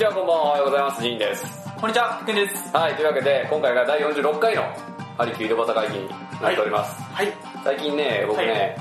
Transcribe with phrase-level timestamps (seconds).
[0.00, 1.02] ちは、こんばんは、おはようございます。
[1.02, 1.44] ジーンです。
[1.78, 2.74] こんにちは、くんです。
[2.74, 4.62] はい、というわけで、今回が第46回の
[5.18, 6.08] ハリキュー井戸端会議に
[6.40, 7.02] なっております。
[7.12, 7.28] はい。
[7.62, 8.78] 最近ね、僕ね、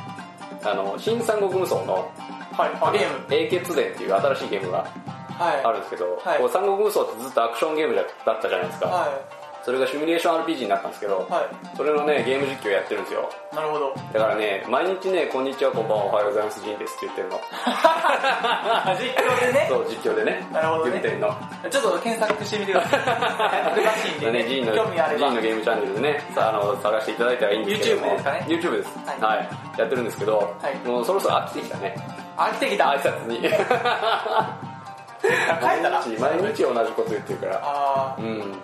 [0.63, 2.09] あの、新三国無双の
[2.55, 2.71] はい。
[2.79, 3.25] あ、ゲーム。
[3.31, 4.87] 英傑伝っていう新しいゲームが
[5.37, 5.61] はい。
[5.61, 8.05] あるんですけど、はいこう三国無双ってずっとアクションゲームだっ
[8.41, 8.87] たじゃないですか。
[8.87, 9.19] は
[9.69, 11.31] それがシミュレーション RPG になったんですけど、い。
[11.31, 11.45] は
[11.77, 13.29] それのね、ゲーム実況やってるんですよ。
[13.53, 13.55] い。
[13.55, 13.93] なるほど。
[14.11, 17.37] だからね、毎日ね、こんにちは、こんばんは、おはようございます、ジーンですって言ってるの。
[18.97, 19.67] 実況でね。
[19.69, 20.41] そう、実況でね。
[20.51, 21.29] なるほどね言ってんの。
[21.69, 22.99] ちょっと検索してみてください。
[23.77, 25.41] 難しいんで、 ね、ジーンの、興味あればジーンの。
[25.41, 28.07] ゲームチャンネルでね、さあの、探していただいたらいいんですけども。
[28.07, 29.21] YouTube ですかね YouTube です。
[29.21, 29.39] ははい
[29.77, 29.79] い。
[29.79, 31.95] やってるんですけど、はいもうそろそろ飽きてきたね。
[32.35, 32.85] 飽きてきた。
[32.85, 33.39] 挨拶に。
[35.61, 37.59] 毎日、毎日同じこと言ってるから。
[37.61, 38.61] あうん。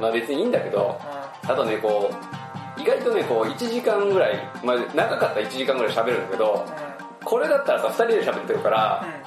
[0.00, 1.52] まあ別にいいんだけど、ー。
[1.52, 7.26] あとね、こう、意外とね、こう、1時間ぐらい、まあ長かったら1時間ぐらい喋るんだけど、うん。
[7.26, 9.19] これだったらさ、2人で喋ってるから、うん。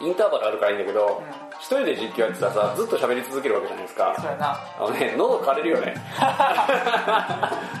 [0.00, 1.50] インターバルあるからいいんだけど、うん。
[1.58, 4.14] 一人で実況やってたらさ、ずっと喋り続けるわけじゃないですか。
[4.18, 4.58] そうやな。
[4.78, 5.94] あのね、喉枯れるよね。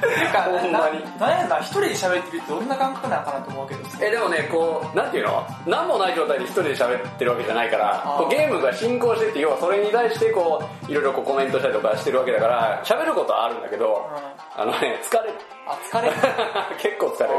[0.00, 3.80] ていうか、ほんまにななんやろな、一人で喋ってるってどんな感覚なのかなと思うけど。
[4.00, 5.46] え、でもね、こう、なんていうの？
[5.66, 14.10] 何もない状態で一人で喋ってるわけじゃないから、こうゲームが進行してって、要はそれに対してこう、いろいろこうコメントしたりとかしてるわけだから、喋ることはあるんだけど、
[14.56, 14.62] うん。
[14.62, 15.34] あのね、疲れる。
[15.66, 16.14] あ、疲れる。
[16.78, 17.34] 結構疲れる。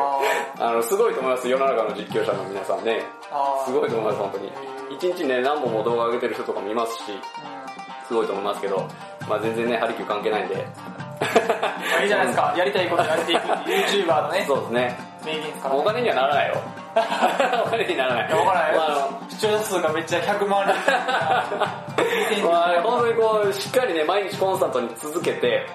[0.60, 3.04] あの、すごいと思います、世の中の実況者の皆さんね。
[3.66, 4.52] すごいと思います、本当に。
[4.92, 7.04] 一日ね、何本も動画上げてる人とかもいますし、
[8.08, 8.88] すごいと思いますけど、
[9.28, 10.56] まあ全然ね、ハリキュー関係ないんで。
[10.56, 11.02] うん
[12.02, 12.54] いいじゃないですか。
[12.58, 15.00] やりたいことやっていく YouTuber のね、そうですね。
[15.24, 15.76] 名言ですから。
[15.76, 16.56] お金にはならないよ。
[17.66, 18.28] お金にならない。
[18.28, 20.74] いやわからないまあ視聴者数がめっちゃ100万人。
[22.50, 25.68] まあ、本当にこう、しっかりね、毎日コンスタントに続けて、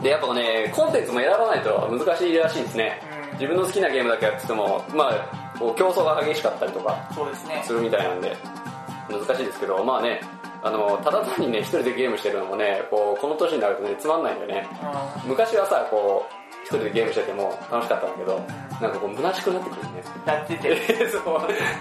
[0.00, 3.00] で、やっぱね、コンテンツも選ばないと難しいらしいですね。
[3.12, 7.72] うん自分の好きなゲームだけやってても、まあ、こう競争が激しかったりとかそうですねす。
[7.72, 8.36] るみたいなんで、
[9.08, 10.20] 難しいですけど、まあね、
[10.62, 14.68] あの、ただ単にね、一人でゲームしてるのもね、こう、この年になるとね、つまんないんだよね。
[15.24, 16.34] う昔はさ、こう、
[16.64, 18.38] 一人でゲームしてても楽しかったんだけど、
[18.80, 19.88] なんかこう、虚しくなってくるね。
[19.90, 20.28] ん。
[20.28, 21.08] やってて。
[21.10, 21.22] そう、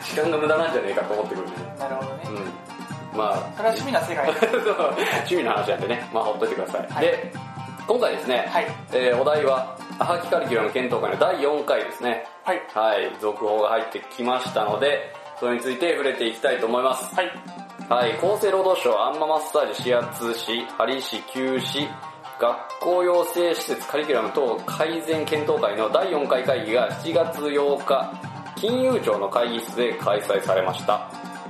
[0.04, 1.54] 時間が無駄なんじゃねえかと思ってくるね。
[1.80, 2.24] なるほどね。
[2.26, 3.18] うん。
[3.18, 4.34] まあ、それは趣味な世界。
[4.38, 4.94] そう
[5.26, 6.88] 趣味の話なんでね、まあほっといてください。
[6.94, 7.34] はいで、
[7.88, 8.68] 今回ですね、はい。
[8.94, 12.28] えーお題は、アハキカリキュラム検討会の第4回ですね。
[12.44, 12.62] はい。
[12.72, 17.16] はい、続報が入ってきましたので、それについて触れていきたいと思います。
[17.16, 17.32] はい。
[17.90, 21.88] はい、厚生労働省アンママッサージ指圧市、針市、休市、
[22.40, 28.14] 学校養成施設カリキュラム等改善検討会の第4回会議が7月8日、
[28.56, 31.10] 金融庁の会議室で開催されました。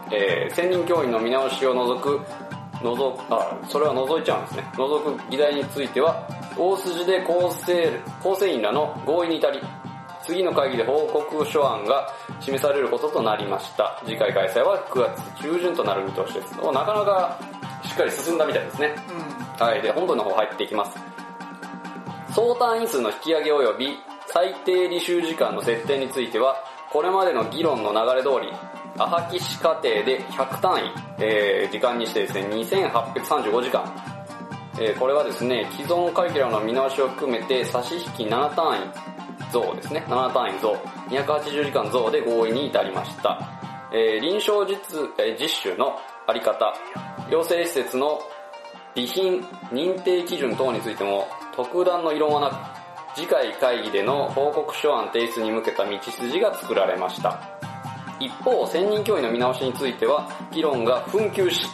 [0.10, 2.22] えー、専任教員の見直しを除く、
[2.84, 4.64] 除く、あ、それは除いちゃうんですね。
[4.78, 6.28] 除く議題については、
[6.58, 9.62] 大筋で構成、構成員らの合意に至り、
[10.24, 14.02] 次の会議で報告書案が示されることとなりました。
[14.06, 16.60] 次回開催は9月中旬となる見通しです。
[16.62, 17.40] おなかなか
[17.84, 18.96] しっかり進んだみたいですね。
[19.60, 19.82] うはい。
[19.82, 20.98] で、本文の方入っていきます。
[22.34, 26.56] 総単位数の引き上げ及び最低履修時間の設定については、
[26.92, 28.52] これまでの議論の流れ通り、
[29.00, 33.84] アハキ市家庭で100単位、えー時間にしてですね、2835時間。
[34.80, 40.74] えーこれはですね、既存カリキュラムの見直しを含めて差し引き7単位増ですね、7単位増、
[41.10, 43.40] 280時間増で合意に至りました。
[43.94, 46.74] えー臨床実、えー実習のあり方、
[47.30, 48.20] 養成施設の
[48.96, 49.42] 備品、
[49.72, 57.67] 認定基準等についても特段の異論はなく、次回会議での報告書案提出に向けた道筋が作られました。
[58.20, 61.68] 一方、専任教員の見直しについては、議論が紛糾し、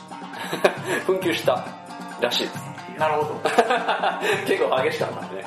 [1.08, 1.64] 紛糾した
[2.22, 2.74] らしいです。
[2.96, 2.98] ん。
[2.98, 3.50] なるほど。
[4.48, 5.46] 結構激しかったんでね。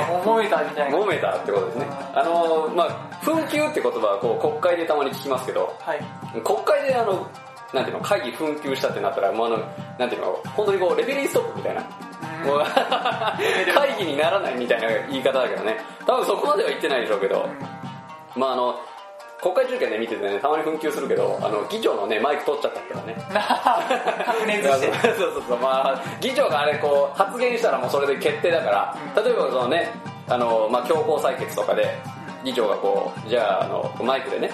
[0.00, 0.98] あ、もう揉めたみたいな。
[0.98, 1.86] 揉めたってことですね。
[2.14, 2.88] あのー、まあ
[3.22, 6.00] 紛糾って言葉はこう国会でたまに聞きますけど、はい。
[6.42, 7.26] 国会であの、
[7.72, 9.58] なんていうの、会議紛糾したってなったら、もうあの、
[9.98, 11.82] なんていうの、本当にこう、レフェリーストップみたいな。
[12.44, 12.62] もう
[13.74, 15.78] 会議にならないみたいな言い方だけどね。
[16.06, 17.48] 多分そこまでは言ってないでしょうけど、
[18.36, 18.76] まああの、
[19.46, 23.14] 国会中継ね見ててね、たまに紛糾するけど、あの、議長のね、マイク取っちゃったからね。
[24.24, 25.08] 確熱して。
[25.16, 29.92] そうそうそう、まあ議長があれこう、発言したらもうそれで決定だから、例えばそのね、
[30.28, 31.96] あの、まあ強行採決とかで、
[32.44, 34.50] 議長がこう、じゃあ、あの、マイクでね、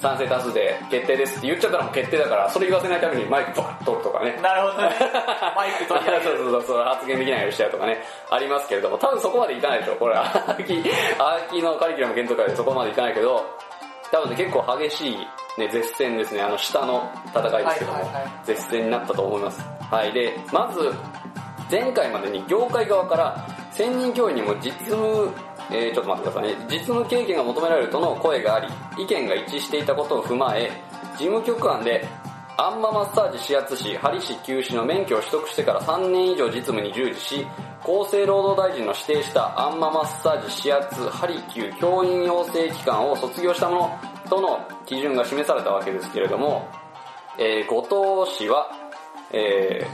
[0.00, 4.40] 賛成多数で決定ですって言っちゃったらもう決定だから、それ言わせないためにマイクバッと取るとかね。
[4.42, 4.96] なるほどね。
[5.54, 6.38] マイク取り上げそうる。
[6.38, 9.94] そうそうそう、発言できないようにしちゃうとかね、ありますけれども、多分そこまでいかないでしょ。
[9.96, 10.82] これ、秋、
[11.52, 13.44] 秋のカリキュラム検討会でそこまでいかないけど、
[14.10, 15.16] 多分ね、結構激しい、
[15.58, 17.98] ね、絶戦ですね、あの、下の戦いですけども、
[18.44, 19.62] 絶戦になったと思います。
[19.90, 20.92] はい、で、まず、
[21.70, 25.30] 前回までに業界側から、専任教員にも実務、
[25.70, 28.68] えー、ちょっと待ってくださいね、実務経験が求められるとの声があり、
[29.02, 30.70] 意見が一致していたことを踏まえ、
[31.16, 32.04] 事務局案で、
[32.62, 37.46] アンママッサージ指圧師、針師休止の免許を取得してから3年以上実務に従事し、
[37.80, 46.68] 厚生労働大臣の指定したアンママッサージ指圧針休教員養成機関を卒業したものとの基準が示されたわけですけれども、
[47.38, 48.70] えー、後藤氏は、
[49.32, 49.86] え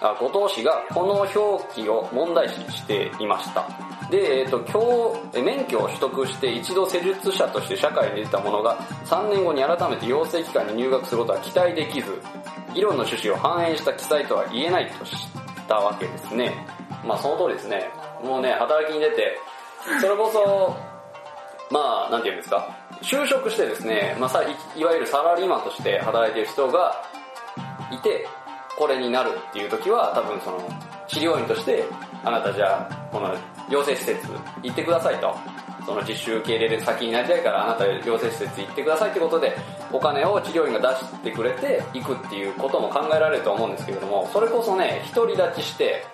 [0.00, 3.91] ー、あ後藤氏がこの表記を問題視していました。
[4.12, 12.20] で、えっ、と、今日、免許を取得して一度施術者として社会に出た者が3年後に改めて養成機関に入学することは期待できず、
[12.74, 15.14] 議論の趣旨を反映した記載とは言えないとし
[15.66, 16.52] たわけですね。
[17.06, 17.88] まあその通りですね。
[18.22, 19.38] もうね、働きに出て、
[19.98, 20.76] それこそ、
[21.70, 22.68] まあ、なんて言うんですか、
[23.00, 27.02] 就職してですね、まあさい、いわゆるサラリーマンとして働いてる人が
[27.90, 28.28] いて、
[28.76, 30.58] これになるっていう時は、多分その、
[31.08, 31.86] 治療院として、
[32.24, 33.34] あなたじゃあ、この
[33.70, 34.26] 養成施設
[34.62, 35.36] 行ってくださいと。
[35.84, 39.56] その実習受け入れる先になりたいからあなた養成施設行ってくださいってことで
[39.92, 46.04] お金を治療院が出してくれて行くっていうことも考えられると思うんですけれどもそれこそね独り立ちして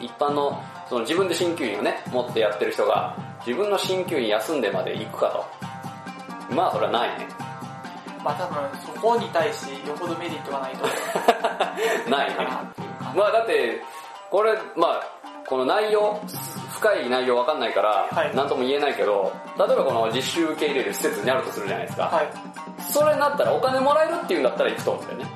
[0.00, 6.54] 一般のその自分で鍼灸院をね持ってやってる人が自分の鍼灸院休んでまで行くかと。
[6.54, 7.28] まあそれはないね。
[8.24, 10.84] まあ多分そこに対しよほどメリットがないと
[12.10, 12.36] ないね。
[13.14, 13.80] まあだって
[14.30, 15.17] これまあ
[15.48, 16.20] この内容
[16.74, 18.36] 深い内容わかんないからはい。
[18.36, 22.30] 何とも言えないけど例えばこの実習受け入れる施設にあるとするじゃないですか、はい、
[22.92, 25.26] それになったらお金もらえるっていうんだったら行くと思うんだよね。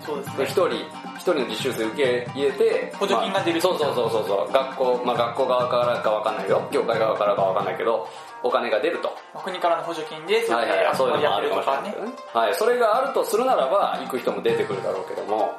[0.00, 0.36] うん、そうですね。
[0.36, 0.68] で一人
[1.14, 3.78] 一人の実習生受け入れて補助金が出るまあそう。
[3.78, 4.52] そうそうそうそう。
[4.52, 6.68] 学校まあ学校側からかわかんないよ。
[6.70, 8.06] 業界側からかわかんないけど
[8.42, 9.08] お金が出ると。
[9.32, 10.96] まあ国からの補助金でそはいれではい。
[10.96, 12.12] そういうのもあるかもしれないけどね。
[12.34, 12.54] はい。
[12.54, 15.54] それがあるとするならば行く人も出てくるだろうけども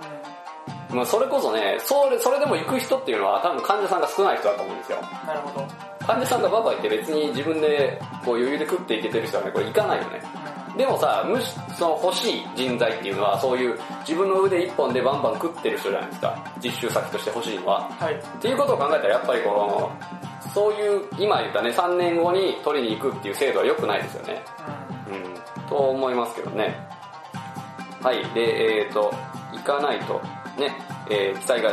[0.95, 5.67] まあそれこそねそれそれでも行く人っていうのは多分患者さんが少ない人だと思うんですようんなるほど、
[6.05, 10.21] 患者さんがバカいて別に自分でこう余裕で食っていけてる人はねこれ行かないよね
[10.77, 16.53] でもさ、むし、その欲しい人材っていうのは、そういう自分の腕一本でバンバン食ってる人じゃないですか。
[16.61, 17.89] 実習先として欲しいのは。
[17.91, 24.43] はいっていうことを考えたら、やっぱりこの、そういう、今言ったね、3年後に取りに行くっていう制度は良くないですよね。
[25.09, 25.67] うん。
[25.69, 26.75] と思いますけどね。
[28.01, 28.17] はい。
[28.33, 29.13] で、えっ、と、
[29.53, 30.21] 行かないと、
[30.57, 30.75] ね、
[31.09, 31.71] えー記載が、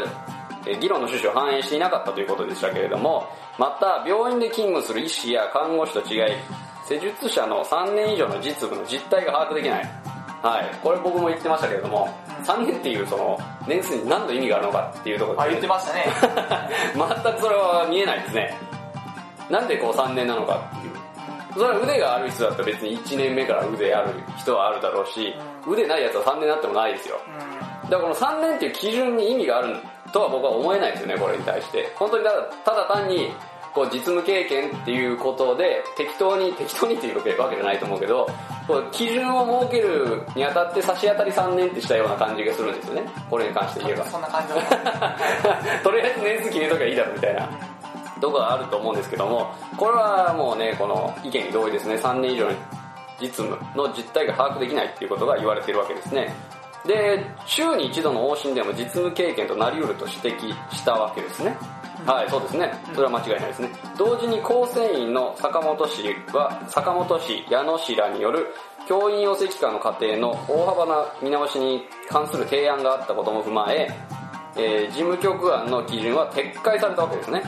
[0.67, 6.35] えー議論の趣旨を反映していなかったということでしたけれども、また、病院で勤務する医師や看護師と違い、
[6.87, 9.91] 施術者の3年以上の実務の実態が把握できない。
[10.43, 10.79] はい。
[10.83, 12.09] これ僕も言ってましたけれども、
[12.45, 16.07] 3年っていうその、年数に何の意味があるのかっていうところあ言ってましたね
[16.95, 18.59] 全くそれは見えないですね。
[19.49, 20.93] なんでこう3年なのかっていう。
[21.55, 25.35] それは腕がある人だったら別に1年目から腕ある人はあるだろうし、
[25.67, 27.21] 腕ないやつは3年になってもないですよ。
[27.85, 29.77] うんだからこの3年っていう基準に意味がある
[30.13, 31.93] とは僕は思えないですよね、これに対して。
[31.97, 33.31] 本当にただただ単に、
[33.75, 38.29] こう実務経験っていうことで適当に、適当にっていうわけじゃないと思うけど、
[38.69, 43.05] こう基準を設けるにあたって差し当たり3年ってしたような感じがするんですよね。
[43.31, 44.05] これに関して言えば。
[44.05, 45.17] そんな感じだ
[45.83, 47.49] と りあえず年数決めときゃいいだろみたいな
[48.21, 51.95] とこがあると思うんですけども、これはもうね、この意見に同意ですね。
[51.95, 52.53] 3年以上の
[53.21, 56.35] 実務の実態が把握できないっていうことが言われているわけですね。
[56.87, 61.57] で、週に一度の往診でも実務経験となり得ると指摘したわけですね。
[62.07, 62.73] はい、そうですね。
[62.95, 63.71] それは間違いないですね。
[63.97, 66.03] 同時に構成員の坂本氏
[66.33, 68.49] は、坂本氏、矢野氏らによる
[68.89, 73.89] 教員養成機関の過程の大幅な見直しに関する提案があったことも踏まえ、
[74.57, 77.43] えー事務局案の基準は撤回されたわけですね。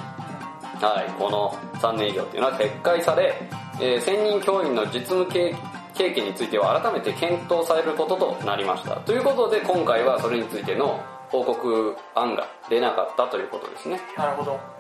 [0.81, 3.35] はい、この3年以上っていうのは撤回され、
[3.81, 5.55] えー専任教員の実務経
[5.95, 8.97] 経験については改めて検討されることとなりました。
[8.97, 14.01] ということで今回はそれについての報告案が出なかったということですね。
[14.17, 14.75] なるほど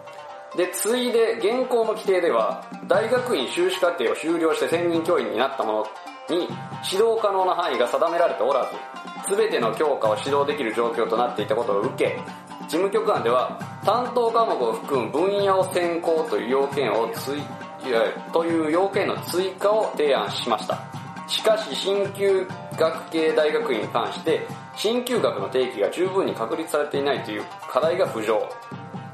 [0.56, 5.82] で、ついで現行の規定では、大学院修士課程を修了して専任教員になった者
[6.30, 6.48] に
[6.88, 8.70] 指導可能な範囲が定められておら
[9.26, 12.20] ず、すべての教科を指導できる状況となっていたことを受け、
[12.62, 17.42] 事務局案では、担当科目を含む分野を専攻という要件を追、
[18.32, 21.03] という要件の追加を提案しました。
[21.26, 28.48] しかし、新旧学系大学院に関して、新旧学の定義が十分に確立されていないという課題が浮上。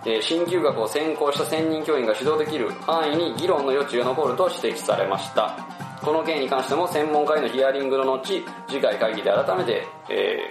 [0.06, 5.56] えー新旧学を専攻した専任教員が指導できる範囲に議論の余地が残ると指摘されました。
[6.02, 10.50] この件に関しても専門家へのヒアリングの後、次回会議で改めて、え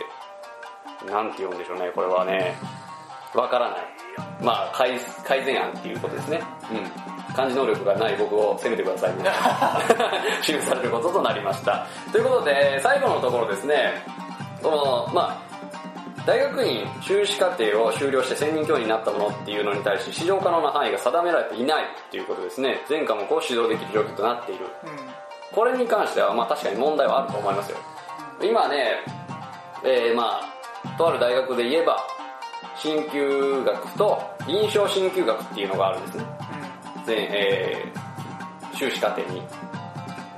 [1.06, 2.56] ー、なんて言うんでしょうね、これはね、
[3.34, 3.80] わからない。
[4.44, 6.42] まあ、改善案っていうことですね。
[6.72, 7.19] うん。
[7.36, 9.24] 漢字能力がない僕を責めてくださいね。
[10.42, 11.86] 記 されることとなりました。
[12.12, 14.04] ということで、最後のところですね、
[14.62, 15.50] この、まあ、
[16.26, 22.84] 大学院修士課程を修了して専任教員になったものっていうのに対して指導可能な範囲が定められていないっていうことですね。
[22.88, 24.66] 全科目を指導できる状況となっている。
[24.84, 27.78] うんこれに関してはまあ確かに問題はあると思いますよ。
[28.42, 29.04] 今ね、
[29.84, 31.98] えー、まあとある大学で言えば
[32.82, 36.26] 鍼灸学と臨床鍼灸学っていうのがあるんですね
[37.10, 39.42] 全、えー、修士課程に。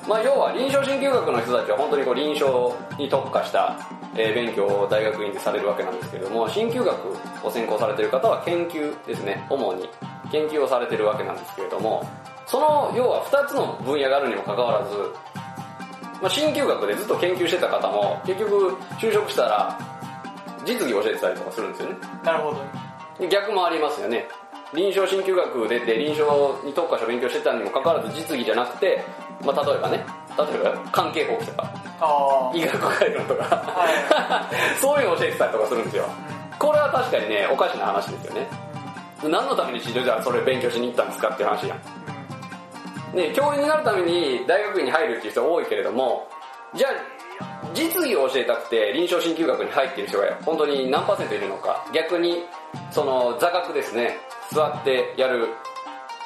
[0.07, 3.77] まあ要は臨床鍼灸学の人たちは本当にこう臨床に特化した、
[4.15, 9.45] えー勉強を大学院でされるわけなんですけれども鍼灸学を専攻されている方は研究ですね。
[9.49, 9.87] 主に。
[10.31, 12.07] 研究をされているわけなんですけれども
[12.47, 14.95] その要は2つの分野があるにもかかわらず
[16.21, 19.79] まあ、鍼灸学でずっと研究してた方も結局就職したら
[20.65, 21.95] 実技を教えてたりとかするんですよね。
[22.23, 22.61] なるほど。
[23.19, 24.27] で逆もありますよね
[24.73, 26.25] 臨床鍼灸学出て臨床
[26.63, 29.03] に特化した勉強してたにもかかわらず実技じゃなくて、
[29.43, 30.05] まあ、例えばね
[30.37, 31.91] 例えば関係法規とか。
[32.55, 34.49] 医学概論とか、は
[34.81, 36.05] そういうのを教えてたりとかするんですよ。
[36.57, 38.47] これは確かにねおかしな話ですよね。
[39.23, 43.15] 何のために指導じゃあそれ勉強しに行ったんですかっていう話やん。
[43.15, 46.29] ね、教員になるために大学院に入るっていう人が多いけれども
[46.73, 46.91] じゃあ
[47.73, 52.43] 実技を教えたくて臨床鍼灸学に入っている人が本当に何パーセントいるのか逆に
[52.91, 54.17] その座学ですね
[54.51, 55.47] 座ってやる、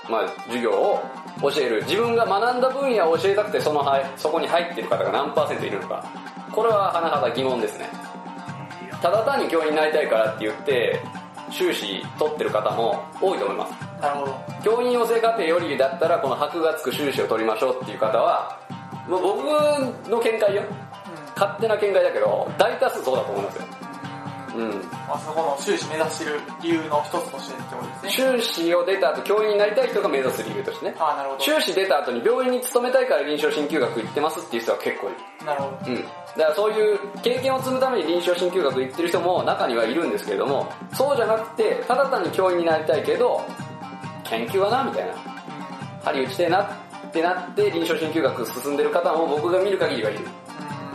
[0.10, 1.04] まあ、授業を
[1.42, 6.04] 教える自分が学んだ分野を教えたくてそのはいそこに入っている方が何パーセントいるのか
[6.52, 7.90] これは甚だ疑問ですね
[9.02, 11.00] ただ単に教員になりたいからって言って
[11.52, 14.02] 修士取ってる方も多いと思いますい。
[14.02, 14.36] なるほど。
[14.64, 18.60] 教員養成課程よりだったらこの箔がつく修士を取りましょうっていう方は
[19.08, 20.64] もう僕の見解よ
[21.36, 23.64] 勝手な見解だけど大多数そうだと思いますよ。
[24.56, 24.70] うん。
[25.08, 28.40] まあ、そこの修士目指してる理由の一つとしてってことですね。
[28.40, 30.96] 修士を出た後教員になりたい人が目指す理由としてね。
[30.98, 31.44] ああ、なるほど。
[31.44, 35.18] 修士出た後に病院に勤めたいから臨床鍼灸学行ってますっていう人は結構いる。
[35.46, 35.92] なるほど。
[35.92, 43.42] うん、だからそういう経験を積むために臨床鍼灸学行ってる人も中にはいるんですけれどもそうじゃなくてただ単に教員になりたいけど
[44.24, 45.36] 研究はなみたいな。
[46.06, 50.20] 針打ちてえなってなって臨床鍼灸学進んでる方も僕が見る限りはいる、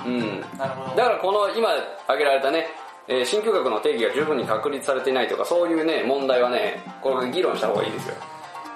[0.07, 0.13] うん。
[0.13, 0.97] うん、なるほど。
[0.97, 1.71] だからこの今
[2.07, 2.67] 挙げられたね
[3.09, 8.15] えー鍼灸学の定義が十分に確立されていないとかそういうね問題はねこれ議論した方がいいですよ。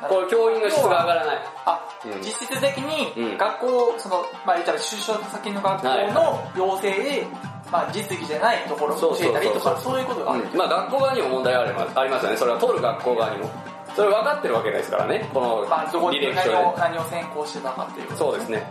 [0.08, 1.38] これ教員の質が上がらない。
[1.64, 2.20] あ、うん。
[2.20, 2.78] 実質的
[3.16, 3.30] うん。
[3.30, 7.26] に学校、その、まあ言ったら就職先の学校の要請で、
[7.70, 10.44] まあ実技じゃないところを教えたりとか、そういうことがある。
[10.52, 10.58] うん。
[10.58, 11.98] まあ学校側にも問題があります。
[11.98, 12.36] ありますよね。
[12.36, 13.50] それは取る学校側にも。
[13.96, 15.30] それ分かってるわけですからね。
[15.32, 16.52] この履歴書で。
[16.52, 18.66] 何を、何を専攻してたかっていうことそうですね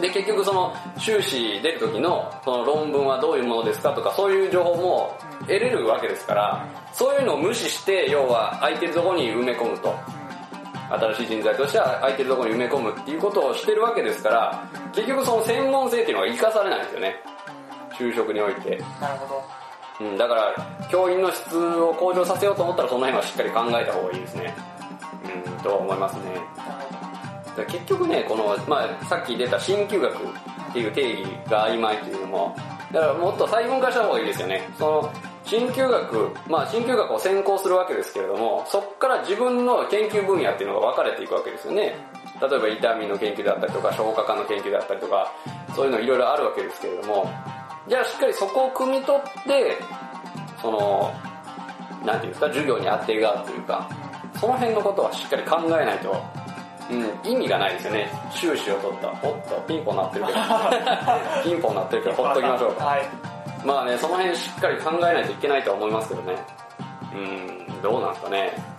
[0.00, 9.94] で結局その修士出る時のその論文はどういうものですかとかそういう情報も得れるわけですからそういうのを無視して要は空いてるところに埋め込むと。
[10.90, 17.16] 新しい人材としては空いてるところに埋め込むっていうことをしてるわけですから結局その専門性っていうのが生かされないんですよね。
[17.92, 18.82] 就職において。
[18.98, 19.26] なるほ
[20.00, 20.06] ど。
[20.06, 24.54] うん、だから教員の質を向上させようと思ったらその辺はしっかり考えた方がいいですね。
[25.46, 26.40] うんとは思いますね
[27.66, 32.56] 結局ねこの、まあ、さっき出た鍼灸学っていう定義が曖昧というのも
[32.92, 34.68] だからもっと細分化した方がいいですよね。
[34.78, 35.12] その
[35.44, 41.96] 鍼灸学まあ鍼灸学を専攻するわけですけれどもそこから自分の研究分野っていうのが分かれていくわけですよね。
[42.40, 45.32] 例えば痛みの研究であったりとか消化管の研究であったりとか
[45.74, 47.28] そういうのいろいろあるわけですけれども
[47.88, 49.76] じゃあしっかりそこを汲み取って
[50.60, 51.12] その
[52.04, 53.88] なんていうんですか授業に当てがうというか
[54.38, 56.22] その辺のことはしっかり考えないと、
[56.90, 58.10] うん、意味がないですよね。
[58.30, 59.08] 修士を取った。
[59.08, 60.38] おっとピンポン鳴ってるけど。
[61.44, 62.74] ピンポン鳴ってるけどほっときましょう。
[62.74, 63.08] かはい。
[63.64, 66.36] まあねその辺しっかり考えないといけないとは思いますけどね。
[67.12, 68.78] うんどうなんですかね。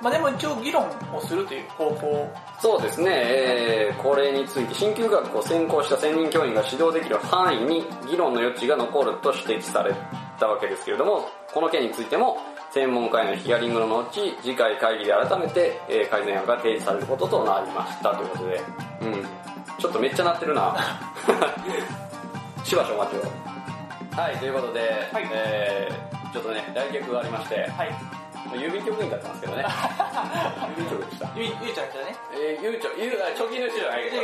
[0.00, 0.84] まあでも一応議論
[1.14, 2.30] をするという方法。
[2.58, 9.94] そうですね、えーこれについて鍼灸学を専攻した専任教員が指導できる範囲に議論の余地が残ると指摘され
[10.38, 12.36] たわけですけれどもこの件についても
[12.74, 14.10] 専門家へのヒアリングの後
[14.42, 18.60] 次回会議で改めて、えー改善案が提示されることとなりましたということで。
[19.02, 19.24] うん。
[19.78, 20.74] ちょっとめっちゃ鳴ってるな。
[22.66, 24.20] しばしお待ちを。
[24.20, 24.80] はいということで、
[25.12, 25.28] はい。
[25.32, 27.94] えーちょっとね来客がありましてはい。
[28.58, 29.62] 郵便局員だったんですけどね。
[30.74, 31.28] 郵便局でした。
[31.36, 32.16] ゆい、ゆいちゃん来たね？
[32.34, 34.16] えー、ゆうちょ、ゆう、あ貯金の人じゃないけど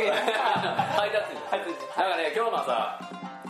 [0.99, 1.39] 配達員。
[1.49, 2.99] 配達員なんかね、今日の朝、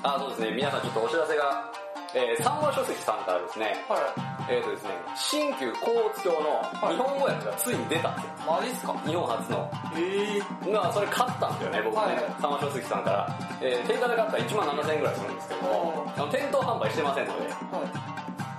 [0.03, 1.65] あ、そうですね、皆さんちょっとお知らせが、
[2.13, 4.51] えー、三和書籍さんからですね、はい。
[4.51, 6.59] えっ、ー、とですね、新旧甲乙教の
[6.91, 8.51] 日本語訳がついに出たんですよ。
[8.51, 8.93] マジっすか？
[9.07, 9.71] 日本初の。
[9.95, 13.39] ええまあ、それ買ったんですよね、僕ね、はい三和書籍さんから。
[13.61, 17.47] えー、定価で買ったら1万7000円ぐらいするんですけども、あの店頭販売してませんので、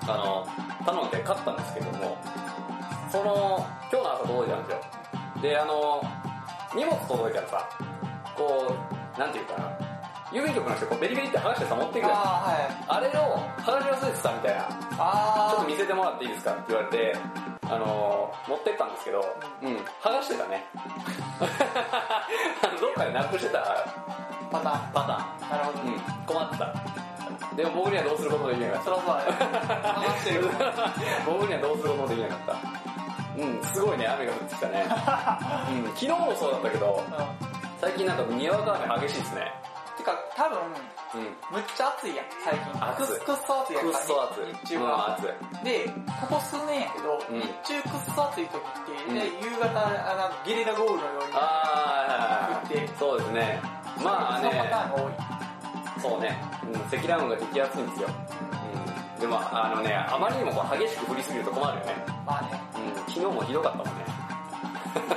[0.09, 0.47] あの、
[0.87, 2.17] 頼んで買ったんですけども、
[3.11, 5.43] その、今日の朝届いたんですよ。
[5.43, 6.03] で、あの、
[6.75, 7.69] 荷物届いたらさ、
[8.35, 8.75] こ
[9.17, 9.82] う、なんていうかな、
[10.33, 12.61] 郵便局の人こうベリベリって剥がしてさ持っていくはい。
[12.89, 14.67] あれを剥がし忘れてたみたいな、ちょ
[14.99, 17.15] あっと見せてもらっていいですかって言われて、
[17.69, 19.23] あの、持ってったんですけど、
[19.63, 20.65] うん、剥がしてたね。
[22.81, 23.59] どっかでなくしてた？
[23.61, 23.85] あ、
[24.51, 24.79] パターン。
[24.93, 25.51] パターン。
[25.51, 25.81] なるほど。
[25.83, 26.75] うん、困ってた。
[27.57, 29.23] でも僕にはどうすることもできなかっそらそうだね。
[31.27, 32.55] 僕にはどうすることもできなかった。
[33.43, 34.85] うん、すごいね、雨が降ってきたね。
[34.89, 34.91] うん、
[35.95, 37.15] 昨日もそうだったけど、うん。
[37.81, 39.53] 最近なんかにわか雨激しいですね。
[40.03, 40.59] てか、多分、
[41.15, 41.31] うん。
[41.55, 42.67] むっちゃ暑いやん、最近。
[42.99, 43.99] くっくっそ暑いやんか。
[43.99, 44.43] くっそ暑い。
[44.43, 45.15] うん、日中は。
[45.15, 45.65] 暑い。
[45.65, 45.89] で、
[46.21, 53.61] ここ数年やけど、うん日中くっそ暑い時って、夕方、あの、ゲリラ豪雨のようにあ降ってー、そうですね。
[54.03, 55.13] まあそのパタね、ーンが多い。
[56.03, 58.09] そうね、うん、積乱雲が激アツいんですよ。
[59.15, 59.21] うん。
[59.21, 61.95] でも、あのね、あまりにも激しく降りすぎると困るよね。
[62.27, 63.93] まあね、うん、昨日もひどかったもんね。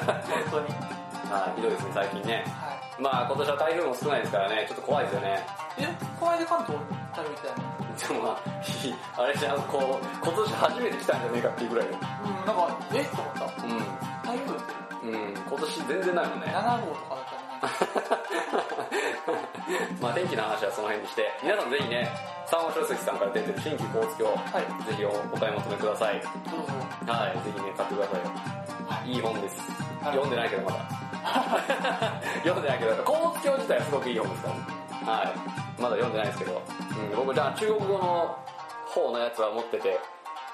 [0.06, 0.68] 本当に。
[1.26, 2.44] はい、ひどいですね、最近ね。
[2.60, 5.46] はまあ今年は台風も少ないですからね、ちょっと怖いですよね。
[5.78, 5.84] い。
[5.84, 5.88] え、
[6.20, 6.80] この間関東？
[7.16, 7.64] 食べてたよね。
[7.96, 11.92] でもまあ、ひ あれじゃん、こう、今年初めて来たんじゃねえかっていうぐらいの。
[11.94, 13.02] うん、なんか、え？
[13.02, 13.46] っと思った。
[13.46, 13.50] う
[14.24, 14.86] 台風？
[15.06, 16.48] うん、今年全然ないもんね。
[16.48, 18.26] 7号とかだったらね。
[20.02, 22.10] まあ天気の話はその辺にして、皆さんぜひね、
[22.48, 24.84] 三和書籍さんから出てる新規交通橋、はい。
[24.86, 26.22] ぜひおお買い求めください。
[26.22, 27.14] どうぞ。
[27.14, 28.32] はい、ぜひね、買ってくださいよ。
[28.90, 29.12] はい。
[29.12, 29.60] いい本です。
[30.04, 31.05] はい読んでないけどまだ。
[32.44, 34.62] 読んでないけど、交通橋自体はすごくいい本ですからね。
[35.06, 35.34] は
[35.78, 35.82] い。
[35.82, 36.62] まだ読んでないですけど。
[37.12, 38.38] うん、僕じゃあ中国語の
[38.88, 40.00] 方のやつは持ってて、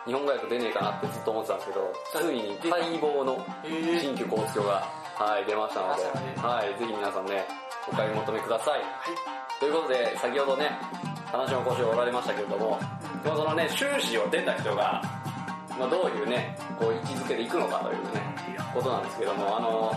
[0.06, 6.04] 日本語訳出ねえかなってずっと思ってたんですけど、ついに待望のえー、新旧交通橋が、はい、出ましたので、
[6.42, 7.46] はい、ぜひ皆さんね、
[7.88, 8.80] お買い求めください。
[8.80, 9.60] はい。
[9.60, 10.72] ということで、先ほどね、
[11.32, 12.80] 話の腰を折られましたけれども、
[13.24, 15.02] まあそのね、修士を出た人が、
[15.78, 18.22] まあ、どういうね、こう位置づけでいくのかというね、
[18.74, 19.96] ことなんですけども、あの、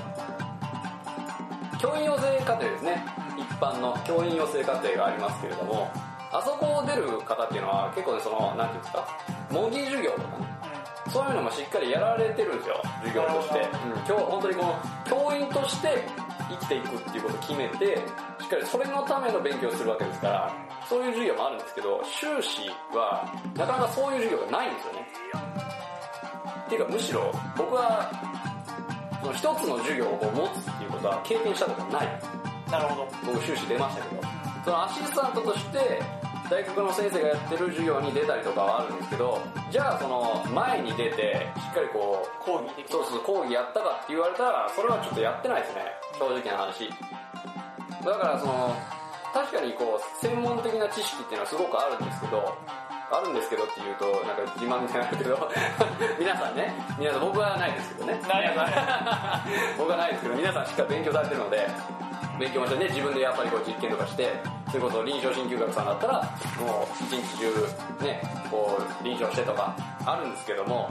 [1.84, 3.04] 教員養成課程ですね。
[3.36, 5.92] 一般の教員養成課程がありますけれども、
[6.32, 9.06] あそこを出る方っていうのは結構ね、その、なんていうんですか、
[9.50, 10.48] 模擬授業とかね、
[11.12, 13.68] そういうのもしっかりやられてるんですよ、授業として。
[14.08, 14.74] 今日本当にこの
[15.04, 16.08] 教員として
[16.48, 17.96] 生きていくっていうことを決めて、
[18.40, 20.52] しっかりそれのための勉強をするわけですから、
[20.88, 25.08] そういう授業もあるんですけど、修士はなかなかそういう授業がないんですよね。
[26.64, 28.08] っていうかむしろ僕は、
[29.24, 32.20] その一つの授業を持つっていうことは経験したことがない。
[32.70, 33.08] なるほど。
[33.32, 34.22] 僕修士出ましたけど、
[34.64, 36.02] そのアシスタントとして
[36.50, 42.84] 大学の先生がやってる授業に出たりとかはあるんですけど、じゃあその前に出てしっかりこう、講義。
[42.90, 45.88] そうそう講義やったかって言われたら、それはちょっとやってないですね、
[46.20, 46.92] 正直な話。
[48.04, 48.76] だからその、
[49.32, 52.44] 確かにこう、専門的な知識っていうのはすごくあるんですけど、
[53.10, 55.50] あるんですけどって言うと、なんか自慢みたいになるけど、
[56.18, 58.20] 皆さんね、皆さん僕はないですけどね。
[58.26, 58.72] ないよない
[59.76, 61.68] 僕はないですけど、皆さんしっかり勉強されてるので、
[62.38, 64.32] 勉強もしてね、自分でやっぱりこう実験とかして、
[64.68, 66.14] それこそ臨床鍼灸学さんだったら、
[66.58, 70.90] もう一日中ね、こう臨床してとかあるんですけども、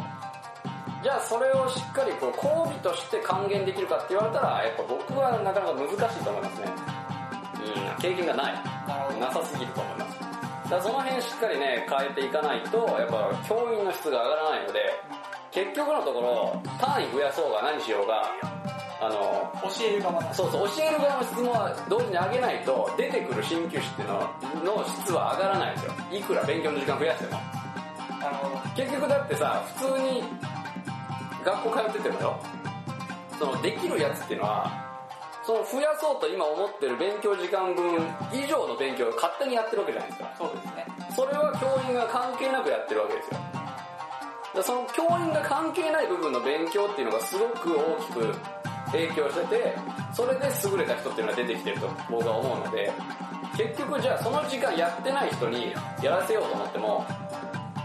[1.01, 6.67] じゃあそれをしっかりこう講義として還元できるかって言われたら、やっぱ僕はなかなか難しいと思いますね。
[7.95, 8.53] うん、経験がない。
[9.19, 10.42] なさすぎると思います。
[10.69, 14.79] だその辺しっかりね、変えていかないと、やっぱ教員の質が上がらないので、
[15.51, 18.23] 結局のところ、単位増やそうが何しようが、
[18.99, 20.33] あの、教える側だ。
[20.33, 25.93] そうそう、教える側の質問は同時に上げないと、出てくる鍼灸師っていうのの質は上がらないんですよ。
[26.11, 27.39] いくら勉強の時間増やしても。
[28.75, 30.23] 結局だってさ、普通に
[31.43, 32.39] 学校通っててもよ、
[33.37, 34.92] そのできるやつっていうのは、
[35.45, 37.99] その増やそうと今思ってる勉強時間分
[38.31, 40.35] 以上の勉強を勝手にやってるわけじゃないですか。
[40.37, 40.87] そうですね。
[41.15, 44.63] それは教員が関係なくやってるわけですよ。
[44.63, 48.35] その教員が関係ない部分の勉強っていうのがすごく大きく
[48.91, 49.75] 影響してて、
[50.13, 52.93] それで優れた人っていうのが出てきてると僕は思うので、
[53.57, 57.05] 結局じゃあその時間やってない人にやらせようと思っても、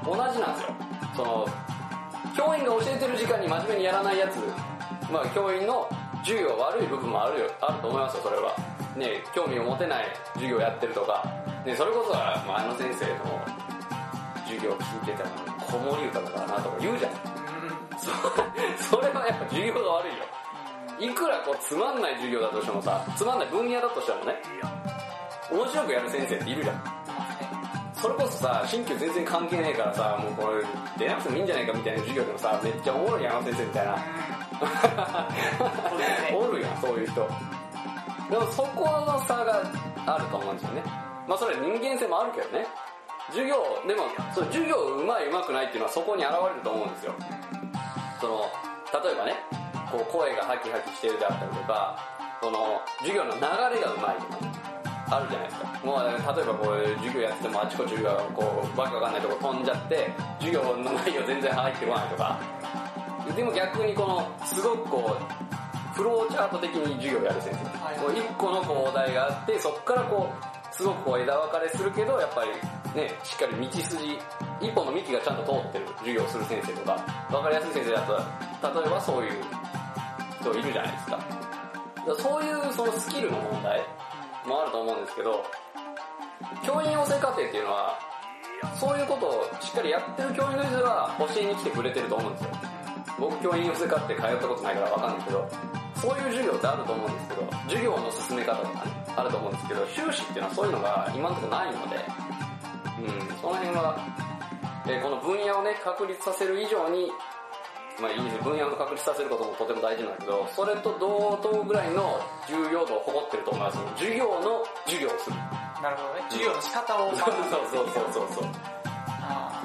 [0.05, 0.75] 同じなんですよ。
[1.17, 1.49] その、
[2.37, 4.37] 教員が教えてる時間に真面目にやらないやつ、
[5.11, 5.89] まあ教員の
[6.29, 8.55] 授業悪い部分もあるよ、あると思いますよ、それは。
[8.97, 11.25] ね、興味を持てない授業やってるとか、
[11.65, 13.41] ね、それこそは、まあ、の先生の
[14.45, 17.13] 授業聞いてたら、子守歌だからなとか言うじゃん。
[18.77, 20.25] そ れはやっぱ授業が悪いよ。
[21.01, 24.37] いくらこうつまんない授業だとしてもさ、つまんない分野だとしてもね、
[25.51, 26.83] 面白くやる先生っているじゃん。
[27.95, 30.63] それこそさ、新旧全然関係ねえからさ、もうこれ
[30.99, 33.97] 出なくてもいいんじゃないかみたいな授業でもさ、めっちゃおもろいやん、先生みたいな。
[36.35, 37.29] おるやん、そういう人。
[38.31, 39.63] でもそこの差が
[40.07, 40.83] あると思うんですよね。
[41.27, 42.67] まあそれは人間性もあるけどね。
[43.29, 47.15] 授業、でも、そう授業うまいうまくないっていうのはそこに現れると思うんですよ。
[48.21, 48.51] その、
[49.05, 49.35] 例えばね、
[49.91, 51.99] こう声がハキハキしてるであったりとか、
[52.41, 54.59] その、授業の流れがうまいとか、
[55.11, 55.69] あるじゃないですか。
[55.85, 62.39] もう、例えばこう、授業やっててもあちこちがこう、わけわかんないとこ飛んじゃって、授業の内容全然入ってこないとか、
[63.35, 67.85] でも逆にこの、すごくこう、フローチャート的に授業をやる先生。
[67.85, 72.51] はいこう一個のこうお題があって、そこからこう、すごくこう枝分かれするけど、やっぱり
[72.95, 74.19] ね、しっかり道筋、
[74.61, 76.97] 一本の幹がちゃんと通ってる授業をする先生とか、
[77.31, 79.45] 分かりやすい先生だと、例えばそういう
[80.41, 81.19] 人いるじゃないですか。
[82.19, 83.83] そういうそのスキルの問題
[84.47, 85.45] もあると思うんですけど、
[86.65, 87.99] 教員養成課程っていうのは、
[88.79, 92.51] そういうことをしっかりやってる教員の人が教えに来てくれてると思うんですよ。
[93.19, 95.49] 僕教員養成課程通ったことないからわかんないけど、
[96.01, 101.97] そういう授業ってあると思うんですけど、授業の進め方とかね、あると思うんですけど、修士っていうのはそういうのが今のところないので、
[103.03, 103.99] うん、その辺は、
[104.87, 107.11] えこの分野をね、確立させる以上に、
[108.01, 113.79] まあいいです分野を確立させることもとても大事なんだけど、それと同等ぐらいの重要度を誇ってると思います。
[113.99, 115.37] 授業の授業をする。
[115.83, 116.23] なるほどね。
[116.31, 118.49] 授業の仕方を そうそうそうそうそう。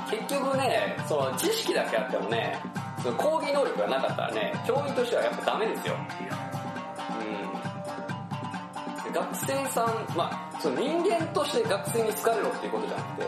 [0.10, 2.60] 結局ね、その知識だけあってもね、
[3.04, 5.96] その講義能力がなかったらね、教員としてはやっぱダメですよ。
[9.06, 9.13] うん。
[9.13, 13.28] 学生さん、まあ、その人間として学生に好かれろっていうことじゃなくて、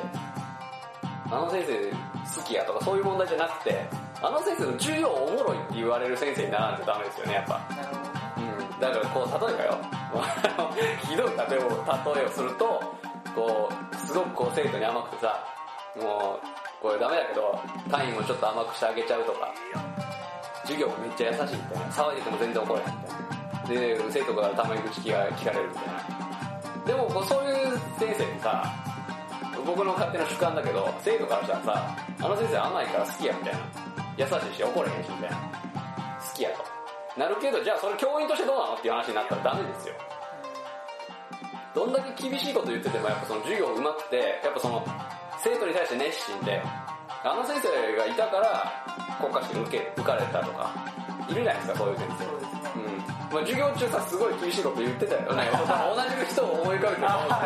[1.30, 3.86] あの先生好きやとかそういう問題じゃなくて、
[4.22, 7.60] あの先生の授業おもろいって言われる先生にならないとダメですよね、やっぱ。
[8.38, 8.80] うん。
[8.80, 9.78] だからこう、例えばよ、
[11.04, 12.82] ひどい例えを、例えをすると、
[13.36, 15.44] こう、すごくこう生徒に甘くてさ、
[16.00, 17.60] もう、これダメだけど、
[17.90, 19.54] 単位もちょっと甘くしてあげちゃうとか、
[20.64, 23.98] 授業もめっちゃ優しいみたいな、騒いでても全然怒らないみたいな。
[23.98, 26.86] で、生徒からたまに口聞か聞かれるみたいな。
[26.86, 28.64] でも、こうそういう先生にさ、
[29.66, 33.60] 僕の勝手な主観だけど、生徒からしたらさ、あの先生甘いから好きやみたいな。
[34.18, 35.38] 優しいし怒れへんしみたいな。
[35.38, 36.64] 好きやと。
[37.20, 38.74] なるけど、じゃあそれ教員としてどうなの？
[38.76, 39.96] っていう話になったらダメですよ。
[41.74, 44.86] どんだけ厳しいこと言ってても、やっぱその授業上手くて、やっぱその、
[45.45, 46.58] 生徒に対して熱心で、
[47.21, 48.65] あの先生がいたから
[49.21, 50.73] 国家試験受け、受かれたとか、
[51.29, 52.25] いるじゃないですか、そういう先生。
[52.25, 52.97] うん。
[53.29, 55.45] まあ、授業中さ、すごい厳しいこと言ってたよね。
[55.53, 57.45] 同じ人を思い浮かべてると思うんで、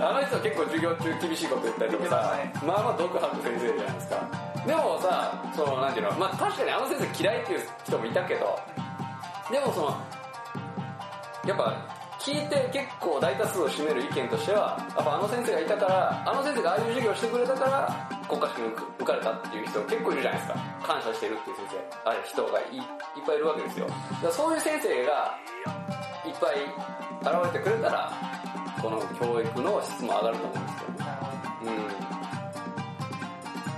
[0.00, 4.16] あの人は結構授業中厳しいこと言ったりとかさ、まあまあ毒吐く先生じゃないですか。
[4.66, 8.58] でもさ、その、なんていうの、まあ確かにあの先生嫌いっていう人もいたけど、
[9.52, 9.96] でもその、
[11.44, 11.95] やっぱ、
[12.26, 18.66] 聞いて結構大多数を占める意見としては、やっぱあの先生がいたから、あの先生がああいう授業をしてくれたから、国家試験
[18.98, 20.58] 受かれたっていう人結構いるじゃないですか。
[20.82, 21.78] 感謝してるっていう先生、
[22.10, 22.84] ある人がいいっ
[23.22, 23.86] ぱいいるわけですよ。
[23.86, 25.38] だからそういう先生が
[26.26, 26.66] いっぱい
[27.22, 28.10] 現れてくれたら、
[28.82, 31.06] この教育の質も上がると思うんですよね。
[31.62, 31.86] うん。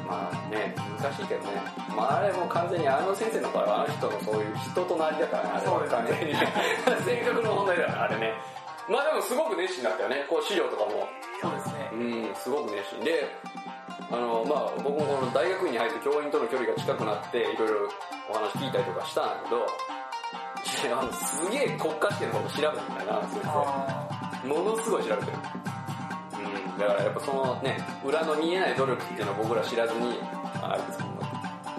[0.09, 1.63] まあね、難しいけどね。
[1.97, 6.35] まああれもう完全にあの先生の場合はあの人のそういう人となりだからね、あれは完全に。
[7.05, 8.35] 性格の問題だから、あれね。
[8.89, 10.27] まあでもすごく熱心だったよね。
[10.29, 11.07] こう資料とかも。
[11.41, 11.91] そうですね。
[11.93, 11.97] う
[12.33, 13.29] ん、すごく熱心で、
[14.11, 17.89] あの、まあ僕もこの大学院に入って教員との距離が近くなって、いろいろ
[18.31, 19.67] お話聞いたりとかしたんだけど、
[20.97, 24.49] あのすげえ国家試験のこと調べてるんだよな、先生。
[24.49, 25.39] ものすごい調べてる。
[26.39, 30.19] うん、だからやっぱそのね、裏の見えない努力っていうのを僕ら知らずに、
[30.69, 31.27] ああいつこんな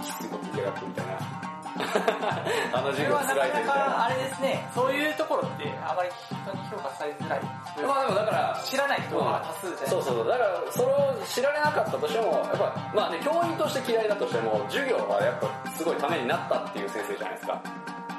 [0.02, 1.40] きついこと言いやがってみたいな。
[2.74, 3.86] あの授業はなかな辛いでみたいな。
[3.86, 7.42] かあれですね、そういうところってあまり人に評価されづらい。
[7.86, 10.28] まあでもだから、知らない人が多数じゃないそうそうそう。
[10.28, 17.62] だから、それを知られなかったとしても、やっぱ、まあね、教員として嫌いだとしても、授業はやっぱすごいためになったっていう先生じゃないですか。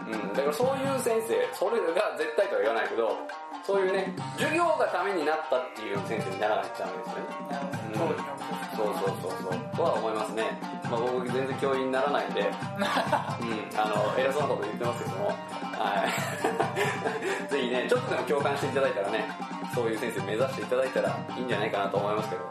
[0.06, 0.32] うん。
[0.32, 3.18] だからそういう先生、それが絶対とは言わないけど、
[3.66, 7.50] そういうね、授業がためになったっていう先生にならないとダメですよね。
[7.50, 8.14] なるほど。
[8.14, 9.76] 当時のそうそうそうそう。
[9.76, 10.56] とは思いますね。
[10.88, 12.48] まあ僕全然教員にならないんで、うん、
[13.76, 17.52] あの、偉そうなこと言ってますけども、はい。
[17.52, 19.28] ぜひね、ちょっとでも共感していただいたらね、
[19.74, 22.42] そういう先生目指していただいたらいいんじゃないかなと思いますけど。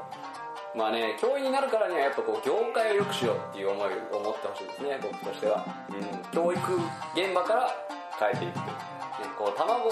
[0.75, 5.65] まあね、教員になるからにはやっぱこう、業界を良くしようっていう思いを持ってほしいですね、僕としては。
[5.89, 6.59] うん、教育
[7.17, 7.73] 現場から
[8.19, 8.57] 変えていく。
[8.57, 8.63] ね、
[9.35, 9.89] こう、卵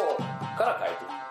[0.55, 1.27] から変えていく。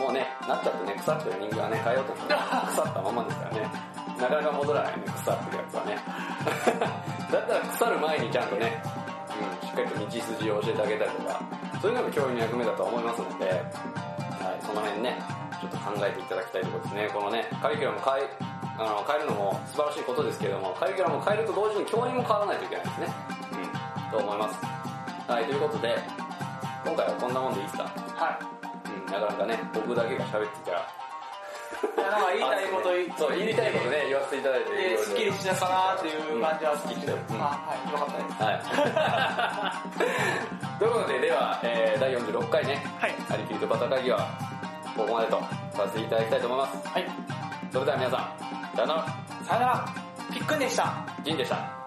[0.00, 3.70] もうね、なっちゃってね、腐ってる人間はね、変えようとして腐ったままですからね。
[4.18, 5.98] なかなか戻らないね、腐ってるやつはね。
[7.32, 8.82] だったら腐る前にちゃんとね、
[9.62, 11.40] うん、しっかりと道筋を教えてあげたりとか、
[11.82, 13.62] そういうのが教員の役目だと思いますので、はい、
[14.64, 15.18] その辺ね、
[15.60, 17.08] ちょっと考えていただきたいところですね。
[17.12, 18.30] このね、カリキュラム変え、
[18.78, 23.08] あの、変えるのも素晴らしいことですけれども、カリキュラムを変えると同時に教員も変わらないといけないですね。
[24.12, 24.58] うん、と思います。
[25.26, 25.98] はい、ということで、
[26.84, 27.84] 今回はこんなもんでいいですか？
[28.14, 28.38] はい。
[29.06, 30.86] うん、なかなかね、僕だけが喋ってたら、
[31.96, 34.72] なんか言いたいこと言そう、言いたいことね、言わせていただいて。
[34.74, 38.68] で、すっきりしたかなっていう感じはすっきりして、うんまあ、はい、よかったです。
[38.74, 39.74] は
[40.74, 40.78] い。
[40.78, 43.14] ということで、では、えー、第46回ね、はい。
[43.30, 44.28] ありきりとバタ会議は、
[44.96, 45.40] ここまでと
[45.72, 46.88] させていただきたいと思います。
[46.88, 47.06] はい。
[47.72, 49.06] それでは皆さん、さよなら、
[49.44, 50.04] さよなら。
[50.32, 50.94] ピックンでした。
[51.24, 51.83] ジンでした。